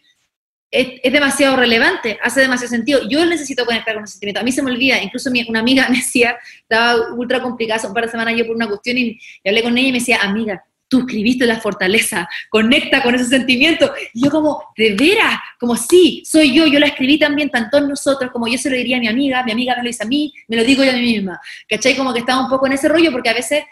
es, 0.69 1.11
demasiado 1.11 1.55
relevante, 1.55 2.19
hace 2.21 2.41
demasiado 2.41 2.69
sentido. 2.69 2.99
Yo 3.09 3.25
necesito 3.25 3.65
conectar 3.65 3.95
con 3.95 4.03
ese 4.03 4.11
sentimiento. 4.11 4.39
A 4.39 4.43
mí 4.43 4.51
se 4.51 4.61
me 4.61 4.69
olvida, 4.69 5.01
incluso 5.01 5.31
una 5.49 5.61
amiga 5.61 5.87
me 5.89 5.97
decía, 5.97 6.37
estaba 6.61 7.13
ultra 7.13 7.41
complicada 7.41 7.87
un 7.87 7.95
par 7.95 8.05
de 8.05 8.11
semanas 8.11 8.35
yo 8.37 8.45
por 8.45 8.55
una 8.55 8.67
cuestión 8.67 8.99
y, 8.99 9.19
hablé 9.43 9.63
con 9.63 9.75
ella 9.75 9.87
y 9.87 9.91
me 9.91 9.97
decía, 9.97 10.19
amiga, 10.21 10.63
tú 10.87 10.99
escribiste 10.99 11.47
la 11.47 11.59
fortaleza, 11.59 12.29
conecta 12.51 13.01
con 13.01 13.15
ese 13.15 13.25
sentimiento. 13.25 13.91
Y 14.13 14.25
yo 14.25 14.29
como, 14.29 14.65
de 14.77 14.93
veras, 14.93 15.39
como 15.59 15.75
sí, 15.75 16.21
soy 16.27 16.53
yo, 16.53 16.67
yo 16.67 16.77
la 16.77 16.85
escribí 16.85 17.17
también, 17.17 17.49
tanto 17.49 17.81
nosotros, 17.81 18.29
como 18.29 18.47
yo 18.47 18.59
se 18.59 18.69
lo 18.69 18.75
diría 18.75 18.97
a 18.97 18.99
mi 18.99 19.07
amiga, 19.07 19.41
mi 19.43 19.51
amiga 19.51 19.75
me 19.77 19.81
lo 19.81 19.87
dice 19.87 20.03
a 20.03 20.05
mí, 20.05 20.31
me 20.47 20.57
lo 20.57 20.63
digo 20.63 20.83
yo 20.83 20.91
a 20.91 20.93
mí 20.93 21.01
misma. 21.01 21.41
¿Cachai? 21.67 21.95
Como 21.95 22.13
que 22.13 22.19
estaba 22.19 22.43
un 22.43 22.49
poco 22.49 22.67
en 22.67 22.73
ese 22.73 22.87
rollo 22.87 23.11
porque 23.11 23.31
a 23.31 23.33
veces 23.33 23.63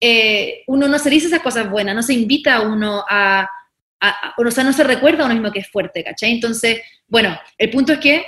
eh, 0.00 0.62
uno 0.66 0.88
no 0.88 0.98
se 0.98 1.10
dice 1.10 1.26
esas 1.26 1.40
cosas 1.40 1.70
buenas, 1.70 1.94
no 1.94 2.02
se 2.02 2.14
invita 2.14 2.56
a 2.56 2.60
uno 2.62 3.04
a, 3.08 3.48
o 4.36 4.50
sea, 4.50 4.64
no 4.64 4.72
se 4.72 4.84
recuerda 4.84 5.22
a 5.22 5.26
uno 5.26 5.34
mismo 5.34 5.52
que 5.52 5.60
es 5.60 5.68
fuerte, 5.68 6.04
¿cachai? 6.04 6.32
Entonces, 6.32 6.82
bueno, 7.08 7.38
el 7.58 7.70
punto 7.70 7.94
es 7.94 7.98
que 7.98 8.24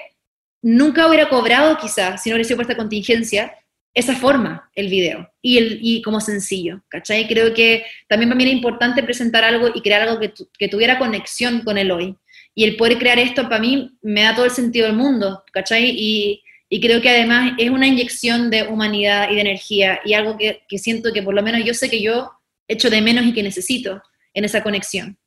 nunca 0.63 1.07
hubiera 1.07 1.29
cobrado 1.29 1.77
quizás, 1.79 2.23
si 2.23 2.31
no 2.31 2.35
hubiera 2.35 2.47
sido 2.47 2.57
por 2.57 2.65
esta 2.65 2.77
contingencia, 2.77 3.55
esa 3.95 4.15
forma, 4.15 4.71
el 4.75 4.89
video, 4.89 5.29
y, 5.43 6.03
como 6.03 6.21
sencillo, 6.21 6.83
¿cachai? 6.89 7.27
Creo 7.27 7.53
que 7.53 7.85
también 8.09 8.29
para 8.29 8.37
mí 8.37 8.45
era 8.45 8.53
importante 8.53 9.03
presentar 9.03 9.45
algo 9.45 9.71
y 9.75 9.83
crear 9.83 10.03
algo 10.03 10.21
que, 10.21 10.33
que 10.59 10.69
tuviera 10.69 10.99
conexión 10.99 11.63
con 11.63 11.79
el 11.79 11.91
hoy. 11.91 12.17
Y 12.55 12.65
el 12.65 12.77
poder 12.77 12.99
crear 12.99 13.19
esto 13.19 13.43
para 13.45 13.61
mí 13.61 13.97
me 14.03 14.23
da 14.23 14.35
todo 14.35 14.45
el 14.45 14.51
sentido 14.51 14.87
del 14.87 14.97
mundo, 14.97 15.45
¿cachai? 15.53 15.91
Y, 15.91 16.43
y 16.69 16.81
creo 16.81 17.01
que 17.01 17.09
además 17.09 17.55
es 17.59 17.71
una 17.71 17.87
inyección 17.87 18.51
de 18.51 18.65
humanidad 18.65 19.31
y 19.31 19.35
de 19.35 19.41
energía 19.41 20.01
y 20.05 20.15
algo 20.15 20.37
que, 20.37 20.63
que 20.69 20.79
siento 20.79 21.13
que 21.13 21.23
por 21.23 21.35
lo 21.35 21.43
menos 21.43 21.65
yo 21.65 21.75
sé 21.75 21.89
que 21.89 22.03
yo 22.03 22.31
echo 22.67 22.91
de 22.91 23.01
menos 23.01 23.25
y 23.25 23.33
que 23.33 23.43
necesito 23.43 24.03
en 24.35 24.45
esa 24.45 24.63
conexión 24.63 25.19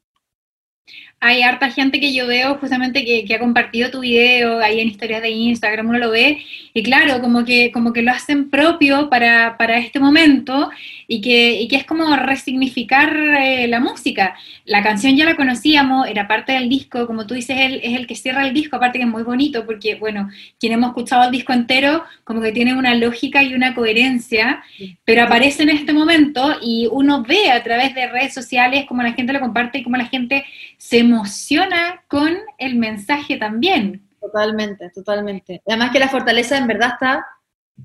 hay 1.23 1.43
harta 1.43 1.69
gente 1.69 1.99
que 1.99 2.13
yo 2.13 2.25
veo 2.25 2.55
justamente 2.55 3.05
que, 3.05 3.35
ha 3.35 3.37
compartido 3.37 3.91
tu 3.91 3.99
video 3.99 4.59
ahí 4.59 4.79
en 4.79 4.87
historias 4.87 5.21
de 5.21 5.29
Instagram, 5.29 5.87
uno 5.87 5.99
lo 5.99 6.09
ve, 6.09 6.43
y 6.73 6.81
claro, 6.81 7.21
como 7.21 7.45
que, 7.45 7.71
como 7.71 7.93
que 7.93 8.01
lo 8.01 8.11
hacen 8.11 8.49
propio 8.49 9.07
para, 9.07 9.55
este 9.77 9.99
momento 9.99 10.71
y 11.07 11.21
que, 11.21 11.67
que 11.69 11.75
es 11.75 11.85
como 11.85 12.15
resignificar 12.15 13.15
eh, 13.15 13.67
la 13.67 13.79
música. 13.79 14.35
La 14.65 14.81
canción 14.81 15.15
ya 15.15 15.25
la 15.25 15.35
conocíamos, 15.35 16.07
era 16.07 16.27
parte 16.27 16.53
del 16.53 16.67
disco, 16.67 17.05
como 17.05 17.27
tú 17.27 17.35
dices, 17.35 17.55
él 17.59 17.81
es 17.83 17.95
el 17.99 18.07
que 18.07 18.15
cierra 18.15 18.47
el 18.47 18.53
disco, 18.53 18.77
aparte 18.77 18.97
que 18.97 19.05
es 19.05 19.11
muy 19.11 19.21
bonito, 19.21 19.63
porque, 19.63 19.95
bueno, 19.95 20.27
quien 20.59 20.73
hemos 20.73 20.89
escuchado 20.89 21.25
el 21.25 21.31
disco 21.31 21.53
entero, 21.53 22.03
como 22.23 22.41
que 22.41 22.51
tiene 22.51 22.73
una 22.73 22.95
lógica 22.95 23.43
y 23.43 23.53
una 23.53 23.75
coherencia, 23.75 24.63
pero 25.05 25.23
aparece 25.23 25.61
en 25.63 25.69
este 25.69 25.93
momento 25.93 26.57
y 26.63 26.87
uno 26.91 27.21
ve 27.21 27.51
a 27.51 27.61
través 27.61 27.93
de 27.93 28.07
redes 28.07 28.33
sociales 28.33 28.85
cómo 28.87 29.03
la 29.03 29.13
gente 29.13 29.33
lo 29.33 29.39
comparte 29.39 29.77
y 29.77 29.83
cómo 29.83 29.97
la 29.97 30.07
gente 30.07 30.45
se 30.77 31.10
emociona 31.11 32.03
con 32.07 32.37
el 32.57 32.75
mensaje 32.75 33.37
también. 33.37 34.07
Totalmente, 34.19 34.89
totalmente. 34.89 35.61
Además 35.67 35.91
que 35.91 35.99
la 35.99 36.09
fortaleza 36.09 36.57
en 36.57 36.67
verdad 36.67 36.91
está 36.93 37.25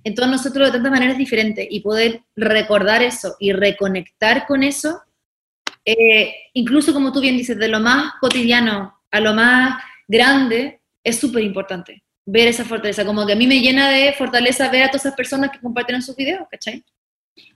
en 0.04 0.14
todos 0.14 0.28
nosotros 0.28 0.66
de 0.66 0.72
tantas 0.72 0.92
maneras 0.92 1.18
diferentes 1.18 1.66
y 1.68 1.80
poder 1.80 2.22
recordar 2.36 3.02
eso 3.02 3.36
y 3.40 3.52
reconectar 3.52 4.46
con 4.46 4.62
eso, 4.62 5.00
eh, 5.84 6.34
incluso 6.52 6.92
como 6.92 7.12
tú 7.12 7.20
bien 7.20 7.36
dices, 7.36 7.56
de 7.58 7.68
lo 7.68 7.80
más 7.80 8.14
cotidiano 8.20 9.00
a 9.10 9.20
lo 9.20 9.32
más 9.34 9.82
grande, 10.06 10.80
es 11.02 11.18
súper 11.18 11.42
importante 11.42 12.02
ver 12.26 12.48
esa 12.48 12.64
fortaleza. 12.64 13.04
Como 13.04 13.26
que 13.26 13.32
a 13.32 13.36
mí 13.36 13.46
me 13.46 13.60
llena 13.60 13.88
de 13.88 14.12
fortaleza 14.12 14.70
ver 14.70 14.84
a 14.84 14.88
todas 14.88 15.06
esas 15.06 15.16
personas 15.16 15.50
que 15.50 15.60
compartieron 15.60 16.02
sus 16.02 16.16
videos, 16.16 16.46
¿cachai? 16.50 16.84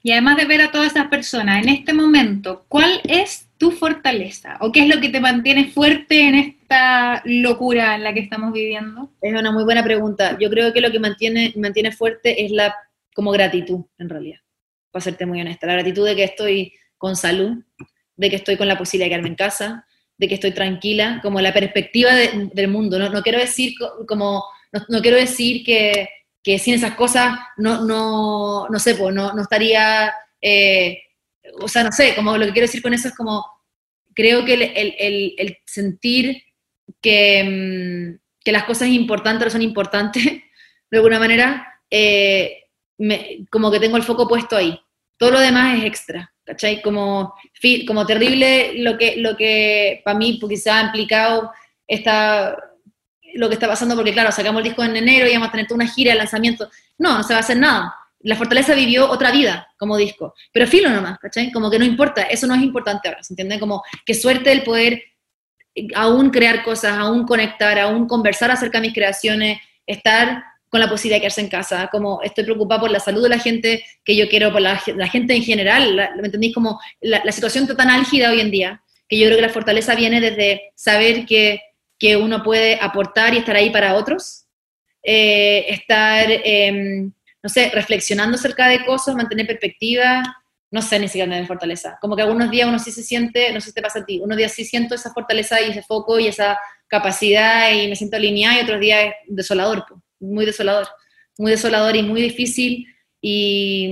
Y 0.02 0.12
además 0.12 0.36
de 0.36 0.44
ver 0.46 0.62
a 0.62 0.70
todas 0.70 0.92
esas 0.92 1.08
personas, 1.08 1.62
en 1.62 1.68
este 1.68 1.92
momento, 1.92 2.64
¿cuál 2.68 3.00
es 3.04 3.49
tu 3.60 3.70
fortaleza? 3.70 4.56
¿O 4.60 4.72
qué 4.72 4.80
es 4.80 4.88
lo 4.88 5.02
que 5.02 5.10
te 5.10 5.20
mantiene 5.20 5.66
fuerte 5.66 6.22
en 6.22 6.34
esta 6.34 7.20
locura 7.26 7.94
en 7.94 8.04
la 8.04 8.14
que 8.14 8.20
estamos 8.20 8.54
viviendo? 8.54 9.12
Es 9.20 9.38
una 9.38 9.52
muy 9.52 9.64
buena 9.64 9.84
pregunta. 9.84 10.38
Yo 10.40 10.48
creo 10.48 10.72
que 10.72 10.80
lo 10.80 10.90
que 10.90 10.98
mantiene, 10.98 11.52
mantiene 11.56 11.92
fuerte 11.92 12.42
es 12.42 12.50
la 12.52 12.74
como 13.14 13.30
gratitud, 13.32 13.84
en 13.98 14.08
realidad, 14.08 14.38
para 14.90 15.02
serte 15.04 15.26
muy 15.26 15.42
honesta. 15.42 15.66
La 15.66 15.74
gratitud 15.74 16.06
de 16.06 16.16
que 16.16 16.24
estoy 16.24 16.72
con 16.96 17.16
salud, 17.16 17.62
de 18.16 18.30
que 18.30 18.36
estoy 18.36 18.56
con 18.56 18.66
la 18.66 18.78
posibilidad 18.78 19.06
de 19.06 19.10
quedarme 19.10 19.28
en 19.28 19.34
casa, 19.34 19.86
de 20.16 20.26
que 20.26 20.36
estoy 20.36 20.52
tranquila, 20.52 21.20
como 21.22 21.38
la 21.42 21.52
perspectiva 21.52 22.14
del 22.14 22.68
mundo. 22.68 22.98
No, 22.98 23.10
no, 23.10 23.20
quiero 23.20 23.38
decir 23.38 23.74
como, 24.08 24.42
no, 24.88 25.02
quiero 25.02 25.18
decir 25.18 25.64
que, 25.66 26.08
que, 26.42 26.58
sin 26.58 26.72
esas 26.72 26.94
cosas 26.94 27.38
no, 27.58 27.84
no, 27.84 28.68
no 28.70 28.78
sé, 28.78 28.94
pues 28.94 29.14
no, 29.14 29.34
no 29.34 29.42
estaría, 29.42 30.14
eh, 30.40 31.02
o 31.60 31.68
sea, 31.68 31.84
no 31.84 31.92
sé, 31.92 32.14
como 32.14 32.36
lo 32.36 32.46
que 32.46 32.52
quiero 32.52 32.66
decir 32.66 32.82
con 32.82 32.94
eso 32.94 33.08
es 33.08 33.16
como, 33.16 33.44
creo 34.14 34.44
que 34.44 34.54
el, 34.54 34.62
el, 34.98 35.34
el 35.38 35.58
sentir 35.64 36.42
que, 37.00 37.44
mm, 37.44 38.20
que, 38.44 38.52
las 38.52 38.64
cosas 38.64 38.88
importantes 38.88 39.52
son 39.52 39.62
importantes, 39.62 40.24
de 40.90 40.96
alguna 40.96 41.18
manera, 41.18 41.66
eh, 41.90 42.64
como 43.50 43.70
que 43.70 43.80
tengo 43.80 43.96
el 43.96 44.02
foco 44.02 44.28
puesto 44.28 44.56
ahí. 44.56 44.78
Todo 45.16 45.32
lo 45.32 45.40
demás 45.40 45.78
es 45.78 45.84
extra, 45.84 46.32
¿cachai? 46.44 46.82
Como, 46.82 47.34
como 47.86 48.06
terrible 48.06 48.74
lo 48.78 48.96
que, 48.96 49.16
lo 49.16 49.36
que 49.36 50.00
para 50.04 50.18
mí 50.18 50.38
quizá 50.38 50.78
ha 50.78 50.86
implicado 50.86 51.52
esta, 51.86 52.56
lo 53.34 53.48
que 53.48 53.54
está 53.54 53.68
pasando, 53.68 53.94
porque 53.94 54.12
claro, 54.12 54.32
sacamos 54.32 54.60
el 54.60 54.68
disco 54.68 54.82
en 54.82 54.96
enero 54.96 55.28
y 55.28 55.32
vamos 55.32 55.48
a 55.48 55.52
tener 55.52 55.66
toda 55.66 55.76
una 55.76 55.92
gira 55.92 56.12
de 56.12 56.18
lanzamiento. 56.18 56.70
No, 56.98 57.18
no 57.18 57.22
se 57.22 57.34
va 57.34 57.38
a 57.38 57.42
hacer 57.42 57.58
nada. 57.58 57.94
La 58.20 58.36
Fortaleza 58.36 58.74
vivió 58.74 59.10
otra 59.10 59.30
vida 59.30 59.68
como 59.78 59.96
disco, 59.96 60.34
pero 60.52 60.66
filo 60.66 60.90
nomás, 60.90 61.18
¿cachai? 61.18 61.50
Como 61.50 61.70
que 61.70 61.78
no 61.78 61.84
importa, 61.84 62.22
eso 62.22 62.46
no 62.46 62.54
es 62.54 62.62
importante 62.62 63.08
ahora, 63.08 63.22
¿se 63.22 63.32
entiende? 63.32 63.58
Como 63.58 63.82
que 64.04 64.14
suerte 64.14 64.52
el 64.52 64.62
poder 64.62 65.02
aún 65.94 66.30
crear 66.30 66.62
cosas, 66.62 66.98
aún 66.98 67.26
conectar, 67.26 67.78
aún 67.78 68.06
conversar 68.06 68.50
acerca 68.50 68.78
de 68.78 68.88
mis 68.88 68.94
creaciones, 68.94 69.58
estar 69.86 70.44
con 70.68 70.80
la 70.80 70.88
posibilidad 70.88 71.16
de 71.16 71.22
quedarse 71.22 71.40
en 71.40 71.48
casa, 71.48 71.88
como 71.90 72.22
estoy 72.22 72.44
preocupada 72.44 72.80
por 72.80 72.90
la 72.90 73.00
salud 73.00 73.22
de 73.22 73.28
la 73.28 73.40
gente 73.40 73.84
que 74.04 74.14
yo 74.14 74.28
quiero, 74.28 74.52
por 74.52 74.60
la, 74.60 74.76
gente 74.78 75.34
en 75.34 75.42
general, 75.42 75.96
¿me 76.16 76.26
entendéis? 76.26 76.54
Como 76.54 76.80
la, 77.00 77.32
situación 77.32 77.64
está 77.64 77.76
tan 77.76 77.90
álgida 77.90 78.30
hoy 78.30 78.40
en 78.40 78.52
día, 78.52 78.82
que 79.08 79.18
yo 79.18 79.26
creo 79.26 79.36
que 79.36 79.46
la 79.46 79.52
fortaleza 79.52 79.96
viene 79.96 80.20
desde 80.20 80.70
saber 80.76 81.26
que, 81.26 81.60
que 81.98 82.16
uno 82.16 82.44
puede 82.44 82.78
aportar 82.80 83.34
y 83.34 83.38
estar 83.38 83.56
ahí 83.56 83.70
para 83.70 83.94
otros, 83.94 84.44
eh, 85.02 85.66
estar, 85.68 86.28
em, 86.30 87.10
no 87.42 87.48
sé, 87.48 87.70
reflexionando 87.72 88.36
acerca 88.36 88.68
de 88.68 88.84
cosas, 88.84 89.14
mantener 89.14 89.46
perspectiva, 89.46 90.22
no 90.70 90.82
sé 90.82 90.98
ni 90.98 91.08
siquiera 91.08 91.36
de 91.36 91.46
fortaleza. 91.46 91.98
Como 92.00 92.14
que 92.14 92.22
algunos 92.22 92.50
días 92.50 92.68
uno 92.68 92.78
sí 92.78 92.92
se 92.92 93.02
siente, 93.02 93.52
no 93.52 93.60
sé 93.60 93.68
si 93.68 93.74
te 93.74 93.82
pasa 93.82 94.00
a 94.00 94.04
ti, 94.04 94.20
unos 94.20 94.36
días 94.36 94.52
sí 94.52 94.64
siento 94.64 94.94
esa 94.94 95.12
fortaleza 95.12 95.60
y 95.60 95.70
ese 95.70 95.82
foco 95.82 96.18
y 96.18 96.28
esa 96.28 96.58
capacidad 96.86 97.72
y 97.72 97.88
me 97.88 97.96
siento 97.96 98.16
alineada 98.16 98.58
y 98.58 98.62
otros 98.62 98.80
días 98.80 99.04
es 99.06 99.36
desolador. 99.36 99.84
Muy 100.20 100.44
desolador, 100.44 100.86
muy 101.38 101.50
desolador 101.50 101.96
y 101.96 102.02
muy 102.02 102.20
difícil 102.20 102.86
y, 103.20 103.90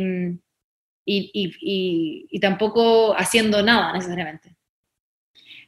y, 1.05 2.41
tampoco 2.41 3.17
haciendo 3.17 3.63
nada 3.63 3.93
necesariamente. 3.93 4.55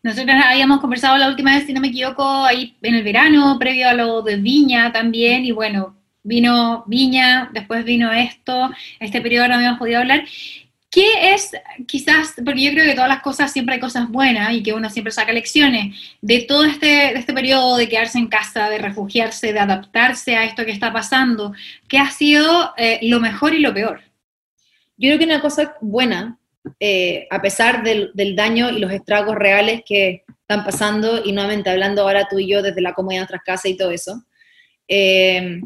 Nosotros 0.03 0.37
habíamos 0.45 0.81
conversado 0.81 1.19
la 1.19 1.29
última 1.29 1.55
vez, 1.55 1.67
si 1.67 1.73
no 1.73 1.81
me 1.81 1.89
equivoco, 1.89 2.25
ahí 2.45 2.77
en 2.83 2.95
el 2.95 3.03
verano, 3.03 3.59
previo 3.59 3.89
a 3.89 3.95
lo 3.95 4.23
de 4.23 4.37
Viña 4.37 4.93
también, 4.93 5.45
y 5.45 5.53
bueno, 5.53 6.00
vino 6.23 6.85
Viña, 6.87 7.51
después 7.53 7.85
vino 7.85 8.13
esto, 8.13 8.71
este 8.99 9.21
periodo 9.21 9.49
no 9.49 9.55
habíamos 9.55 9.79
podido 9.79 10.01
hablar, 10.01 10.25
¿Qué 10.91 11.33
es 11.35 11.53
quizás, 11.87 12.35
porque 12.45 12.63
yo 12.63 12.73
creo 12.73 12.85
que 12.85 12.95
todas 12.95 13.09
las 13.09 13.23
cosas 13.23 13.53
siempre 13.53 13.77
hay 13.77 13.81
cosas 13.81 14.09
buenas 14.09 14.53
y 14.53 14.61
que 14.61 14.73
uno 14.73 14.91
siempre 14.91 15.13
saca 15.13 15.33
lecciones 15.33 15.97
de 16.21 16.41
todo 16.41 16.65
este, 16.65 17.17
este 17.17 17.33
periodo 17.33 17.77
de 17.77 17.89
quedarse 17.89 18.19
en 18.19 18.27
casa, 18.27 18.69
de 18.69 18.79
refugiarse, 18.79 19.53
de 19.53 19.61
adaptarse 19.61 20.35
a 20.35 20.45
esto 20.45 20.65
que 20.65 20.73
está 20.73 20.93
pasando? 20.93 21.53
¿Qué 21.89 21.99
ha 21.99 22.11
sido 22.11 22.75
eh, 22.77 22.99
lo 23.03 23.21
mejor 23.21 23.55
y 23.55 23.61
lo 23.61 23.73
peor? 23.73 24.01
Yo 24.97 25.11
creo 25.11 25.19
que 25.21 25.27
una 25.27 25.41
cosa 25.41 25.77
buena, 25.81 26.41
eh, 26.81 27.29
a 27.31 27.41
pesar 27.41 27.85
del, 27.85 28.35
daño 28.35 28.71
y 28.71 28.81
los 28.81 28.91
estragos 28.91 29.37
reales 29.37 29.83
que 29.87 30.25
están 30.41 30.65
pasando, 30.65 31.23
y 31.25 31.31
nuevamente 31.31 31.71
hablando 31.71 32.03
ahora 32.03 32.27
tú 32.29 32.41
y 32.41 32.49
yo 32.49 32.63
desde 32.63 32.81
la 32.81 32.95
comodidad 32.95 33.21
de 33.21 33.23
nuestras 33.23 33.45
casas 33.45 33.71
y 33.71 33.77
todo 33.77 33.93
eso, 33.93 34.25
eh, 34.89 35.61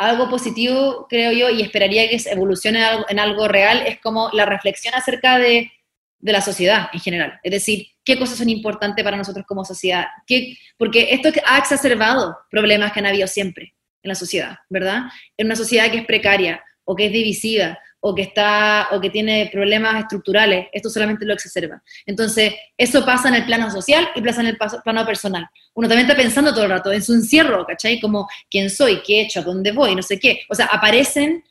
algo 0.00 0.30
positivo, 0.30 1.06
creo 1.10 1.30
yo, 1.32 1.50
y 1.50 1.60
esperaría 1.60 2.08
que 2.08 2.18
evolucione 2.30 2.82
en 3.08 3.18
algo 3.18 3.48
real, 3.48 3.82
es 3.86 4.00
como 4.00 4.30
la 4.32 4.46
reflexión 4.46 4.94
acerca 4.94 5.38
de, 5.38 5.70
de 6.18 6.32
la 6.32 6.40
sociedad 6.40 6.88
en 6.94 7.00
general. 7.00 7.38
Es 7.42 7.52
decir, 7.52 7.86
qué 8.02 8.18
cosas 8.18 8.38
son 8.38 8.48
importantes 8.48 9.04
para 9.04 9.18
nosotros 9.18 9.44
como 9.46 9.62
sociedad. 9.62 10.06
¿Qué, 10.26 10.56
porque 10.78 11.08
esto 11.10 11.28
ha 11.46 11.58
exacerbado 11.58 12.34
problemas 12.50 12.92
que 12.92 13.00
han 13.00 13.06
habido 13.06 13.26
siempre 13.26 13.74
en 14.02 14.08
la 14.08 14.14
sociedad, 14.14 14.56
¿verdad? 14.70 15.02
En 15.36 15.46
una 15.46 15.56
sociedad 15.56 15.90
que 15.90 15.98
es 15.98 16.06
precaria 16.06 16.64
o 16.84 16.96
que 16.96 17.06
es 17.06 17.12
divisiva 17.12 17.78
o 18.00 18.14
que, 18.14 18.22
está, 18.22 18.88
o 18.92 19.00
que 19.00 19.10
tiene 19.10 19.50
problemas 19.52 20.00
estructurales, 20.00 20.68
esto 20.72 20.88
solamente 20.88 21.26
lo 21.26 21.34
exacerba. 21.34 21.82
Entonces, 22.06 22.54
eso 22.76 23.04
pasa 23.04 23.28
en 23.28 23.34
el 23.34 23.44
plano 23.44 23.70
social 23.70 24.08
y 24.14 24.22
pasa 24.22 24.40
en 24.40 24.48
el 24.48 24.58
plano 24.82 25.04
personal. 25.04 25.46
Uno 25.74 25.86
también 25.86 26.08
está 26.08 26.20
pensando 26.20 26.52
todo 26.52 26.64
el 26.64 26.70
rato 26.70 26.90
en 26.92 27.02
su 27.02 27.12
encierro, 27.12 27.66
¿cachai? 27.66 28.00
Como 28.00 28.26
quién 28.50 28.70
soy, 28.70 29.02
qué 29.02 29.18
he 29.18 29.20
hecho, 29.22 29.40
a 29.40 29.42
dónde 29.42 29.72
voy, 29.72 29.94
no 29.94 30.02
sé 30.02 30.18
qué. 30.18 30.42
O 30.48 30.54
sea, 30.54 30.66
aparecen 30.66 31.44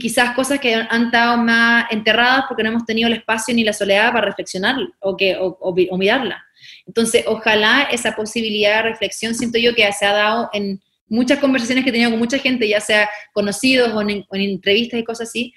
quizás 0.00 0.34
cosas 0.34 0.58
que 0.58 0.74
han 0.74 1.06
estado 1.06 1.36
más 1.36 1.86
enterradas 1.90 2.44
porque 2.48 2.62
no 2.62 2.70
hemos 2.70 2.86
tenido 2.86 3.08
el 3.08 3.14
espacio 3.14 3.54
ni 3.54 3.62
la 3.62 3.72
soledad 3.72 4.12
para 4.12 4.26
reflexionar 4.26 4.76
o, 5.00 5.16
que, 5.16 5.36
o, 5.38 5.96
mirarla. 5.98 6.42
Entonces, 6.86 7.24
ojalá 7.26 7.88
esa 7.90 8.14
posibilidad 8.14 8.76
de 8.76 8.90
reflexión, 8.90 9.34
siento 9.34 9.58
yo 9.58 9.74
que 9.74 9.90
se 9.92 10.06
ha 10.06 10.12
dado 10.12 10.48
en 10.52 10.80
muchas 11.08 11.38
conversaciones 11.38 11.84
que 11.84 11.90
he 11.90 11.92
tenido 11.92 12.10
con 12.10 12.18
mucha 12.18 12.38
gente, 12.38 12.68
ya 12.68 12.80
sea 12.80 13.08
conocidos 13.32 13.92
o 13.92 14.00
en, 14.00 14.24
entrevistas 14.30 15.00
y 15.00 15.04
cosas 15.04 15.28
así, 15.28 15.54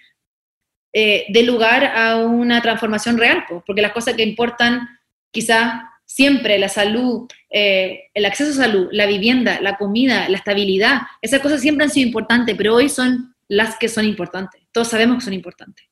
eh, 0.93 1.25
dé 1.29 1.43
lugar 1.43 1.85
a 1.85 2.17
una 2.17 2.61
transformación 2.61 3.17
real, 3.17 3.43
porque 3.65 3.81
las 3.81 3.91
cosas 3.91 4.15
que 4.15 4.23
importan 4.23 4.87
quizás 5.31 5.81
siempre, 6.05 6.57
la 6.57 6.69
salud, 6.69 7.27
eh, 7.51 8.09
el 8.15 8.25
acceso 8.25 8.51
a 8.51 8.65
salud, 8.65 8.87
la 8.91 9.05
vivienda, 9.05 9.59
la 9.61 9.77
comida, 9.77 10.27
la 10.27 10.37
estabilidad, 10.37 11.01
esas 11.21 11.39
cosas 11.39 11.61
siempre 11.61 11.85
han 11.85 11.91
sido 11.91 12.07
importantes, 12.07 12.55
pero 12.57 12.73
hoy 12.75 12.89
son 12.89 13.35
las 13.47 13.77
que 13.77 13.87
son 13.89 14.05
importantes. 14.05 14.61
Todos 14.71 14.87
sabemos 14.87 15.17
que 15.17 15.25
son 15.25 15.33
importantes. 15.33 15.85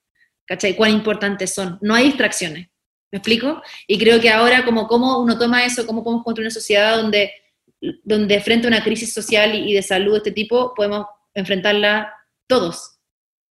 ¿Cachai? 0.46 0.76
¿Cuán 0.76 0.92
importantes 0.92 1.54
son? 1.54 1.78
No 1.82 1.94
hay 1.94 2.06
distracciones. 2.06 2.70
¿Me 3.12 3.20
explico? 3.20 3.62
Y 3.86 3.98
creo 3.98 4.20
que 4.20 4.30
ahora, 4.30 4.66
como 4.66 4.88
cómo 4.88 5.20
uno 5.22 5.38
toma 5.38 5.64
eso, 5.66 5.86
cómo 5.86 6.04
podemos 6.04 6.24
construir 6.24 6.48
una 6.48 6.54
sociedad 6.54 6.98
donde 6.98 7.32
donde 7.80 8.40
frente 8.42 8.68
a 8.68 8.70
una 8.70 8.84
crisis 8.84 9.14
social 9.14 9.56
y 9.56 9.74
de 9.74 9.82
salud 9.82 10.14
de 10.14 10.18
este 10.18 10.32
tipo 10.32 10.74
podemos 10.76 11.06
enfrentarla 11.34 12.14
todos, 12.48 13.00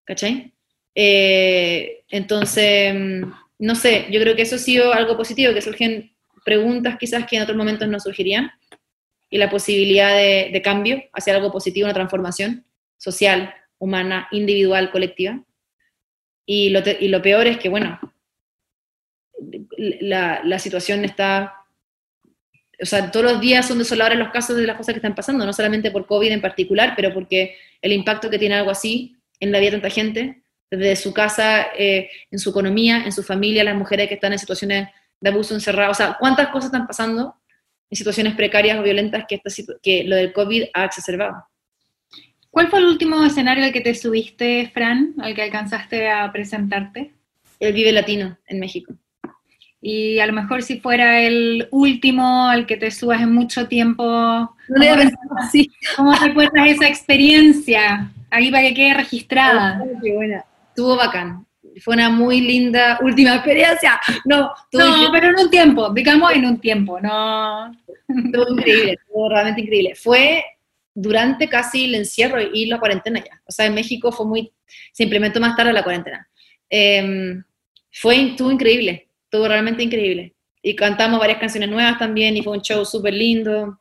¿cachai? 0.04 0.54
Eh, 0.96 2.04
entonces, 2.10 2.96
no 3.60 3.76
sé, 3.76 4.08
yo 4.10 4.20
creo 4.20 4.36
que 4.36 4.44
eso 4.44 4.56
ha 4.56 4.60
sido 4.60 4.94
algo 4.94 5.18
positivo, 5.18 5.54
que 5.54 5.62
surgen 5.62 6.16
preguntas 6.44 6.98
quizás 7.00 7.26
que 7.28 7.36
en 7.36 7.44
otros 7.44 7.58
momentos 7.58 7.88
no 7.88 8.00
surgirían, 8.00 8.52
y 9.30 9.38
la 9.38 9.50
posibilidad 9.50 10.16
de, 10.16 10.62
cambio 10.64 11.04
hacia 11.12 11.36
algo 11.36 11.52
positivo, 11.52 11.86
una 11.86 11.94
transformación 11.94 12.66
social, 12.98 13.54
humana, 13.78 14.28
individual, 14.32 14.92
colectiva. 14.92 15.44
Y 16.46 16.70
lo, 16.70 16.82
y 17.00 17.08
lo 17.08 17.22
peor 17.22 17.48
es 17.48 17.58
que, 17.58 17.68
bueno, 17.68 18.00
la, 19.78 20.42
la 20.44 20.60
situación 20.60 21.04
está 21.04 21.65
o 22.82 22.86
sea, 22.86 23.12
todos 23.12 23.32
los 23.32 23.42
días 23.42 23.68
son 23.68 23.78
desoladores 23.78 24.18
los 24.18 24.32
casos 24.32 24.56
de 24.58 24.66
las 24.66 24.78
cosas 24.78 24.94
que 24.94 25.00
están 25.00 25.16
pasando, 25.16 25.46
no 25.46 25.54
solamente 25.54 25.92
por 25.92 26.06
COVID 26.06 26.32
en 26.32 26.42
particular, 26.42 26.94
pero 26.96 27.14
porque 27.14 27.56
el 27.82 27.94
impacto 27.94 28.30
que 28.30 28.40
tiene 28.40 28.56
algo 28.56 28.72
así 28.72 29.16
en 29.40 29.52
la 29.52 29.60
vida 29.60 29.72
de 29.72 29.78
tanta 29.78 29.90
gente, 29.90 30.42
desde 30.70 30.96
su 30.96 31.14
casa, 31.14 31.68
eh, 31.78 32.10
en 32.32 32.40
su 32.40 32.50
economía, 32.50 33.04
en 33.06 33.12
su 33.12 33.24
familia, 33.24 33.64
las 33.64 33.76
mujeres 33.76 34.08
que 34.08 34.16
están 34.16 34.34
en 34.34 34.40
situaciones 34.40 34.90
de 35.20 35.30
abuso 35.30 35.54
encerrado, 35.54 35.92
o 35.92 35.96
sea, 35.96 36.18
cuántas 36.20 36.50
cosas 36.50 36.66
están 36.66 36.88
pasando 36.88 37.36
en 37.90 37.98
situaciones 37.98 38.36
precarias 38.36 38.78
o 38.80 38.84
violentas 38.84 39.26
que, 39.28 39.42
que 39.82 40.04
lo 40.04 40.16
del 40.16 40.34
COVID 40.34 40.66
ha 40.74 40.86
exacerbado. 40.86 41.48
¿Cuál 42.50 42.70
fue 42.70 42.80
el 42.80 42.86
último 42.86 43.24
escenario 43.24 43.64
al 43.64 43.74
que 43.74 43.82
te 43.82 43.94
subiste, 43.94 44.72
Fran, 44.74 45.14
al 45.20 45.36
que 45.36 45.44
alcanzaste 45.44 46.10
a 46.10 46.32
presentarte? 46.32 47.14
El 47.60 47.74
Vive 47.74 47.92
Latino 47.92 48.38
en 48.48 48.60
México 48.60 48.96
y 49.88 50.20
a 50.20 50.26
lo 50.26 50.34
mejor 50.34 50.64
si 50.64 50.80
fuera 50.80 51.22
el 51.22 51.68
último 51.70 52.48
al 52.48 52.66
que 52.66 52.76
te 52.76 52.90
subas 52.90 53.22
en 53.22 53.32
mucho 53.32 53.68
tiempo, 53.68 54.04
¿cómo, 55.96 56.16
recuerdas 56.16 56.70
esa 56.70 56.88
experiencia? 56.88 58.12
Ahí 58.32 58.50
para 58.50 58.64
que 58.64 58.74
quede 58.74 58.96
registrada. 58.96 59.80
Oh, 59.84 60.00
qué 60.02 60.12
buena. 60.12 60.44
Estuvo 60.70 60.96
bacán. 60.96 61.46
Fue 61.82 61.94
una 61.94 62.10
muy 62.10 62.42
linda 62.42 62.98
última 63.04 63.36
experiencia. 63.36 64.02
No, 64.26 64.52
no 64.74 65.12
pero 65.12 65.30
en 65.30 65.36
un 65.38 65.52
tiempo, 65.52 65.94
digamos 65.94 66.34
en 66.34 66.46
un 66.48 66.60
tiempo, 66.60 67.00
no. 67.00 67.72
Estuvo 68.08 68.58
increíble, 68.58 68.94
estuvo 68.94 69.30
realmente 69.30 69.62
increíble. 69.62 69.94
Fue 69.94 70.44
durante 70.96 71.48
casi 71.48 71.86
el 71.86 71.94
encierro 71.94 72.42
y 72.42 72.66
la 72.66 72.80
cuarentena 72.80 73.20
ya. 73.20 73.40
O 73.46 73.52
sea, 73.52 73.68
en 73.68 73.76
México 73.76 74.12
fue 74.12 74.26
muy, 74.26 74.52
se 74.94 75.04
implementó 75.04 75.40
más 75.40 75.56
tarde 75.56 75.74
la 75.74 75.84
cuarentena. 75.84 76.28
Em, 76.72 77.44
fue, 77.92 78.30
estuvo 78.30 78.52
increíble 78.52 79.05
estuvo 79.36 79.50
realmente 79.50 79.84
increíble. 79.84 80.34
Y 80.62 80.76
cantamos 80.76 81.20
varias 81.20 81.40
canciones 81.40 81.70
nuevas 81.70 82.00
también 82.00 82.38
y 82.38 82.42
fue 82.42 82.54
un 82.54 82.62
show 82.62 82.86
súper 82.86 83.14
lindo. 83.14 83.80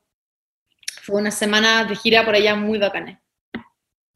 Fue 1.03 1.21
una 1.21 1.31
semana 1.31 1.85
de 1.85 1.95
gira 1.95 2.25
por 2.25 2.35
allá 2.35 2.57
muy 2.57 2.79
bacana. 2.79 3.21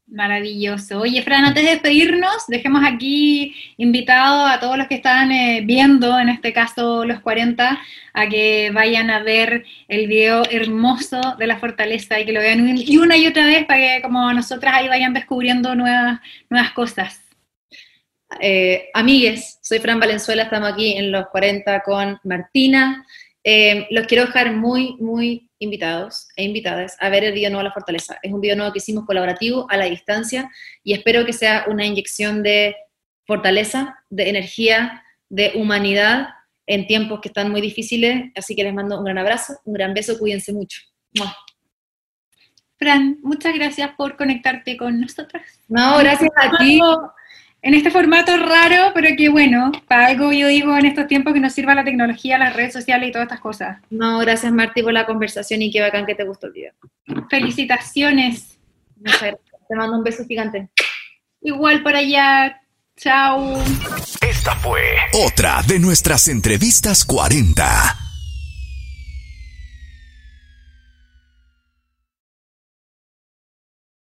Maravilloso. 0.05 0.99
Oye, 0.99 1.21
Fran, 1.21 1.45
antes 1.45 1.63
de 1.63 1.69
despedirnos, 1.69 2.47
dejemos 2.47 2.81
aquí 2.83 3.55
invitado 3.77 4.45
a 4.47 4.59
todos 4.59 4.75
los 4.77 4.87
que 4.87 4.95
están 4.95 5.31
eh, 5.31 5.61
viendo, 5.63 6.19
en 6.19 6.29
este 6.29 6.51
caso 6.51 7.05
los 7.05 7.19
40, 7.21 7.79
a 8.13 8.27
que 8.27 8.71
vayan 8.73 9.11
a 9.11 9.19
ver 9.19 9.65
el 9.87 10.07
video 10.07 10.43
hermoso 10.49 11.21
de 11.37 11.47
la 11.47 11.59
fortaleza 11.59 12.19
y 12.19 12.25
que 12.25 12.33
lo 12.33 12.39
vean 12.39 12.75
y 12.75 12.97
una 12.97 13.17
y 13.17 13.27
otra 13.27 13.45
vez 13.45 13.65
para 13.65 13.79
que 13.79 14.01
como 14.01 14.33
nosotras 14.33 14.73
ahí 14.75 14.87
vayan 14.87 15.13
descubriendo 15.13 15.75
nuevas, 15.75 16.19
nuevas 16.49 16.71
cosas. 16.71 17.28
Eh, 18.39 18.89
amigues, 18.93 19.59
soy 19.61 19.79
Fran 19.79 19.99
Valenzuela, 19.99 20.43
estamos 20.43 20.71
aquí 20.71 20.93
en 20.93 21.11
los 21.11 21.27
40 21.27 21.81
con 21.81 22.19
Martina. 22.23 23.05
Eh, 23.43 23.87
los 23.89 24.05
quiero 24.05 24.25
dejar 24.25 24.53
muy, 24.53 24.95
muy 24.99 25.49
invitados 25.59 26.27
e 26.35 26.43
invitadas 26.43 26.95
a 26.99 27.09
ver 27.09 27.23
el 27.23 27.33
video 27.33 27.49
nuevo 27.49 27.63
La 27.63 27.73
Fortaleza. 27.73 28.19
Es 28.21 28.31
un 28.31 28.39
video 28.39 28.55
nuevo 28.55 28.71
que 28.71 28.79
hicimos 28.79 29.05
colaborativo 29.05 29.65
a 29.69 29.77
la 29.77 29.85
distancia 29.85 30.49
y 30.83 30.93
espero 30.93 31.25
que 31.25 31.33
sea 31.33 31.65
una 31.67 31.85
inyección 31.85 32.43
de 32.43 32.75
fortaleza, 33.25 33.97
de 34.09 34.29
energía, 34.29 35.03
de 35.29 35.53
humanidad 35.55 36.29
en 36.67 36.85
tiempos 36.85 37.21
que 37.21 37.29
están 37.29 37.49
muy 37.49 37.61
difíciles. 37.61 38.31
Así 38.35 38.55
que 38.55 38.63
les 38.63 38.73
mando 38.73 38.99
un 38.99 39.05
gran 39.05 39.17
abrazo, 39.17 39.59
un 39.65 39.73
gran 39.73 39.93
beso, 39.93 40.19
cuídense 40.19 40.53
mucho. 40.53 40.81
Fran, 42.77 43.17
muchas 43.23 43.53
gracias 43.55 43.91
por 43.97 44.15
conectarte 44.15 44.77
con 44.77 45.01
nosotras. 45.01 45.43
No, 45.67 45.97
gracias 45.97 46.29
a 46.35 46.57
ti 46.57 46.79
en 47.61 47.73
este 47.73 47.91
formato 47.91 48.35
raro, 48.37 48.91
pero 48.93 49.09
que 49.17 49.29
bueno, 49.29 49.71
para 49.87 50.07
algo 50.07 50.31
yo 50.31 50.47
digo 50.47 50.75
en 50.77 50.85
estos 50.85 51.07
tiempos 51.07 51.33
que 51.33 51.39
nos 51.39 51.53
sirva 51.53 51.75
la 51.75 51.83
tecnología, 51.83 52.37
las 52.37 52.55
redes 52.55 52.73
sociales 52.73 53.09
y 53.09 53.11
todas 53.11 53.25
estas 53.25 53.41
cosas. 53.41 53.77
No, 53.89 54.19
gracias 54.19 54.51
Marti 54.51 54.81
por 54.81 54.93
la 54.93 55.05
conversación 55.05 55.61
y 55.61 55.71
qué 55.71 55.81
bacán 55.81 56.05
que 56.05 56.15
te 56.15 56.23
gustó 56.23 56.47
el 56.47 56.53
video. 56.53 56.73
Felicitaciones. 57.29 58.59
Te 59.69 59.75
mando 59.75 59.97
un 59.97 60.03
beso 60.03 60.25
gigante. 60.25 60.69
Igual 61.41 61.83
por 61.83 61.95
allá. 61.95 62.59
Chao. 62.97 63.61
Esta 64.21 64.55
fue 64.55 64.81
otra 65.25 65.61
de 65.67 65.79
nuestras 65.79 66.27
entrevistas 66.27 67.05
40. 67.05 68.08